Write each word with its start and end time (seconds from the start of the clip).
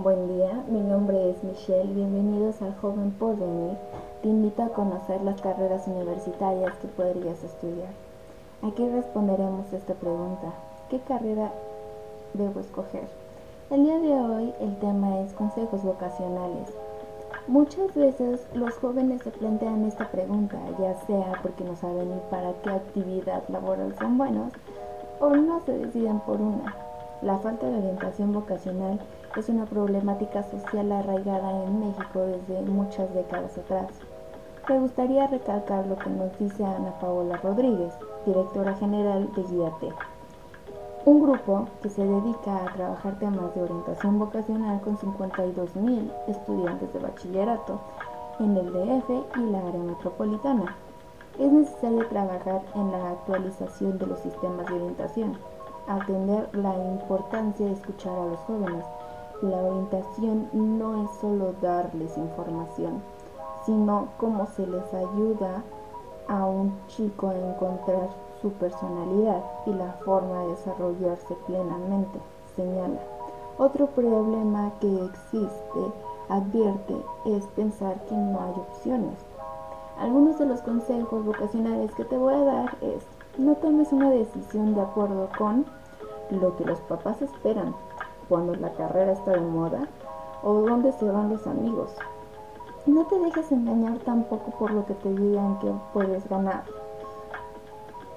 Buen 0.00 0.28
día, 0.28 0.62
mi 0.68 0.78
nombre 0.78 1.28
es 1.28 1.42
Michelle, 1.42 1.92
bienvenidos 1.92 2.62
al 2.62 2.72
Joven 2.76 3.10
Porvenir. 3.18 3.76
Te 4.22 4.28
invito 4.28 4.62
a 4.62 4.68
conocer 4.68 5.20
las 5.22 5.40
carreras 5.40 5.88
universitarias 5.88 6.72
que 6.76 6.86
podrías 6.86 7.42
estudiar. 7.42 7.88
Aquí 8.62 8.88
responderemos 8.88 9.72
esta 9.72 9.94
pregunta. 9.94 10.52
¿Qué 10.88 11.00
carrera 11.00 11.50
debo 12.32 12.60
escoger? 12.60 13.08
El 13.70 13.86
día 13.86 13.98
de 13.98 14.12
hoy 14.14 14.54
el 14.60 14.78
tema 14.78 15.18
es 15.18 15.32
consejos 15.32 15.82
vocacionales. 15.82 16.68
Muchas 17.48 17.92
veces 17.96 18.46
los 18.54 18.74
jóvenes 18.74 19.22
se 19.22 19.32
plantean 19.32 19.84
esta 19.84 20.08
pregunta, 20.12 20.58
ya 20.78 20.94
sea 21.08 21.40
porque 21.42 21.64
no 21.64 21.74
saben 21.74 22.08
ni 22.08 22.20
para 22.30 22.52
qué 22.62 22.70
actividad 22.70 23.42
laboral 23.48 23.96
son 23.98 24.16
buenos 24.16 24.52
o 25.18 25.30
no 25.30 25.60
se 25.66 25.76
deciden 25.76 26.20
por 26.20 26.40
una. 26.40 26.87
La 27.20 27.36
falta 27.38 27.66
de 27.66 27.78
orientación 27.78 28.32
vocacional 28.32 29.00
es 29.34 29.48
una 29.48 29.64
problemática 29.66 30.44
social 30.44 30.92
arraigada 30.92 31.64
en 31.64 31.80
México 31.80 32.20
desde 32.20 32.62
muchas 32.62 33.12
décadas 33.12 33.58
atrás. 33.58 33.88
Me 34.68 34.78
gustaría 34.78 35.26
recalcar 35.26 35.84
lo 35.88 35.98
que 35.98 36.10
nos 36.10 36.38
dice 36.38 36.64
Ana 36.64 36.92
Paola 37.00 37.36
Rodríguez, 37.38 37.92
directora 38.24 38.72
general 38.74 39.28
de 39.34 39.42
Guíate, 39.42 39.92
un 41.06 41.20
grupo 41.20 41.66
que 41.82 41.90
se 41.90 42.04
dedica 42.04 42.64
a 42.64 42.72
trabajar 42.74 43.18
temas 43.18 43.52
de 43.52 43.62
orientación 43.62 44.20
vocacional 44.20 44.80
con 44.82 44.96
52 44.96 45.74
mil 45.74 46.12
estudiantes 46.28 46.92
de 46.92 47.00
bachillerato 47.00 47.80
en 48.38 48.56
el 48.56 48.72
DF 48.72 49.10
y 49.38 49.50
la 49.50 49.58
área 49.66 49.80
metropolitana. 49.80 50.76
Es 51.36 51.50
necesario 51.50 52.06
trabajar 52.06 52.62
en 52.76 52.92
la 52.92 53.10
actualización 53.10 53.98
de 53.98 54.06
los 54.06 54.20
sistemas 54.20 54.68
de 54.68 54.74
orientación 54.74 55.57
atender 55.88 56.48
la 56.52 56.74
importancia 56.76 57.66
de 57.66 57.72
escuchar 57.72 58.16
a 58.16 58.26
los 58.26 58.40
jóvenes. 58.40 58.84
La 59.42 59.56
orientación 59.56 60.48
no 60.52 61.04
es 61.04 61.10
solo 61.20 61.54
darles 61.62 62.16
información, 62.16 63.02
sino 63.64 64.08
cómo 64.18 64.46
se 64.46 64.66
les 64.66 64.92
ayuda 64.92 65.62
a 66.28 66.44
un 66.44 66.78
chico 66.88 67.28
a 67.28 67.34
encontrar 67.34 68.08
su 68.42 68.50
personalidad 68.52 69.42
y 69.66 69.72
la 69.72 69.92
forma 70.04 70.42
de 70.42 70.48
desarrollarse 70.48 71.34
plenamente, 71.46 72.18
señala. 72.54 73.00
Otro 73.58 73.86
problema 73.86 74.70
que 74.80 75.04
existe, 75.04 75.92
advierte, 76.28 76.94
es 77.24 77.44
pensar 77.56 77.96
que 78.06 78.14
no 78.14 78.40
hay 78.40 78.52
opciones. 78.52 79.18
Algunos 79.98 80.38
de 80.38 80.46
los 80.46 80.60
consejos 80.60 81.24
vocacionales 81.24 81.92
que 81.94 82.04
te 82.04 82.16
voy 82.16 82.34
a 82.34 82.44
dar 82.44 82.76
es, 82.82 83.04
no 83.36 83.54
tomes 83.56 83.92
una 83.92 84.10
decisión 84.10 84.74
de 84.74 84.82
acuerdo 84.82 85.28
con 85.36 85.66
lo 86.30 86.56
que 86.56 86.64
los 86.64 86.80
papás 86.80 87.20
esperan 87.22 87.74
cuando 88.28 88.54
la 88.54 88.72
carrera 88.72 89.12
está 89.12 89.32
de 89.32 89.40
moda 89.40 89.88
o 90.42 90.54
dónde 90.54 90.92
se 90.92 91.10
van 91.10 91.30
los 91.30 91.46
amigos. 91.46 91.94
No 92.86 93.04
te 93.06 93.18
dejes 93.18 93.52
engañar 93.52 93.98
tampoco 93.98 94.50
por 94.58 94.70
lo 94.70 94.86
que 94.86 94.94
te 94.94 95.12
digan 95.12 95.58
que 95.58 95.72
puedes 95.92 96.28
ganar. 96.28 96.64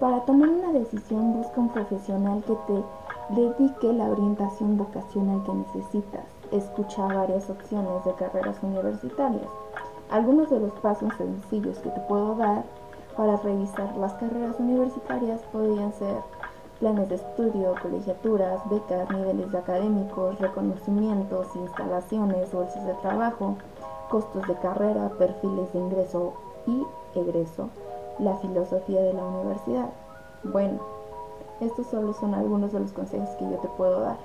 Para 0.00 0.20
tomar 0.24 0.48
una 0.48 0.72
decisión 0.72 1.34
busca 1.34 1.60
un 1.60 1.68
profesional 1.68 2.42
que 2.44 2.56
te 2.66 3.40
dedique 3.40 3.92
la 3.92 4.10
orientación 4.10 4.76
vocacional 4.76 5.42
que 5.44 5.54
necesitas. 5.54 6.24
Escucha 6.50 7.06
varias 7.06 7.48
opciones 7.48 8.04
de 8.04 8.14
carreras 8.14 8.56
universitarias. 8.62 9.48
Algunos 10.10 10.50
de 10.50 10.60
los 10.60 10.72
pasos 10.80 11.12
sencillos 11.16 11.78
que 11.78 11.90
te 11.90 12.00
puedo 12.02 12.34
dar 12.34 12.64
para 13.16 13.36
revisar 13.36 13.96
las 13.96 14.12
carreras 14.14 14.58
universitarias 14.58 15.40
podrían 15.52 15.92
ser 15.92 16.16
planes 16.84 17.08
de 17.08 17.14
estudio, 17.14 17.74
colegiaturas, 17.80 18.60
becas, 18.68 19.08
niveles 19.08 19.54
académicos, 19.54 20.38
reconocimientos, 20.38 21.46
instalaciones, 21.56 22.52
bolsas 22.52 22.84
de 22.84 22.92
trabajo, 23.00 23.56
costos 24.10 24.46
de 24.46 24.54
carrera, 24.56 25.10
perfiles 25.18 25.72
de 25.72 25.78
ingreso 25.78 26.34
y 26.66 27.18
egreso, 27.18 27.70
la 28.18 28.36
filosofía 28.36 29.00
de 29.00 29.14
la 29.14 29.24
universidad. 29.24 29.88
Bueno, 30.42 30.78
estos 31.62 31.86
solo 31.86 32.12
son 32.12 32.34
algunos 32.34 32.70
de 32.74 32.80
los 32.80 32.92
consejos 32.92 33.30
que 33.38 33.48
yo 33.48 33.56
te 33.56 33.68
puedo 33.78 34.00
dar. 34.00 34.18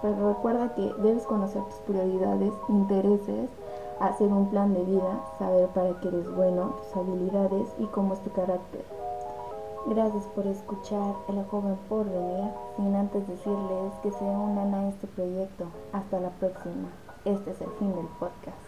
Pero 0.00 0.28
recuerda 0.34 0.72
que 0.76 0.94
debes 1.02 1.24
conocer 1.24 1.64
tus 1.64 1.80
prioridades, 1.80 2.52
intereses, 2.68 3.50
hacer 3.98 4.28
un 4.28 4.48
plan 4.50 4.72
de 4.72 4.84
vida, 4.84 5.20
saber 5.40 5.66
para 5.70 5.98
qué 5.98 6.06
eres 6.06 6.32
bueno, 6.36 6.76
tus 6.78 6.96
habilidades 6.96 7.74
y 7.80 7.86
cómo 7.86 8.14
es 8.14 8.20
tu 8.20 8.30
carácter. 8.30 8.84
Gracias 9.88 10.24
por 10.34 10.46
escuchar 10.46 11.14
El 11.28 11.42
Joven 11.44 11.78
por 11.88 12.04
venir, 12.04 12.50
sin 12.76 12.94
antes 12.94 13.26
decirles 13.26 13.94
que 14.02 14.12
se 14.12 14.22
unan 14.22 14.74
a 14.74 14.88
este 14.90 15.06
proyecto. 15.06 15.64
Hasta 15.94 16.20
la 16.20 16.28
próxima. 16.28 16.90
Este 17.24 17.52
es 17.52 17.60
el 17.62 17.70
fin 17.78 17.96
del 17.96 18.06
podcast. 18.20 18.67